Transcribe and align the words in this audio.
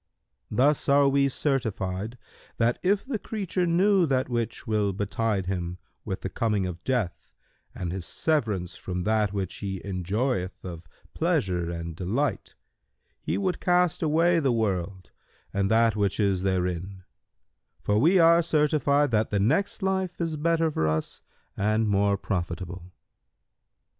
Thus 0.49 0.89
are 0.89 1.07
we 1.07 1.29
certified 1.29 2.17
that, 2.57 2.79
if 2.81 3.05
the 3.05 3.19
creature 3.19 3.67
knew 3.67 4.07
that 4.07 4.29
which 4.29 4.65
will 4.65 4.93
betide 4.93 5.45
him 5.45 5.77
with 6.05 6.21
the 6.21 6.27
coming 6.29 6.65
of 6.65 6.83
death[FN#137] 6.83 7.11
and 7.75 7.91
his 7.91 8.05
severance 8.07 8.75
from 8.75 9.03
that 9.03 9.31
which 9.31 9.57
he 9.57 9.79
enjoyeth 9.85 10.65
of 10.65 10.87
pleasure 11.13 11.69
and 11.69 11.95
delight, 11.95 12.55
he 13.21 13.37
would 13.37 13.59
cast 13.61 14.01
away 14.01 14.39
the 14.39 14.51
world 14.51 15.11
and 15.53 15.69
that 15.69 15.95
which 15.95 16.19
is 16.19 16.41
therein; 16.41 17.03
for 17.79 17.99
we 17.99 18.17
are 18.17 18.41
certified 18.41 19.11
that 19.11 19.29
the 19.29 19.39
next 19.39 19.83
life 19.83 20.19
is 20.19 20.35
better 20.35 20.71
for 20.71 20.87
us 20.87 21.21
and 21.55 21.87
more 21.87 22.17
profitable." 22.17 22.91